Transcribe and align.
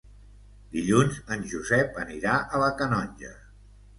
Dilluns 0.77 1.19
en 1.35 1.43
Josep 1.51 2.01
anirà 2.05 2.35
a 2.59 2.63
la 2.65 2.73
Canonja. 2.83 3.37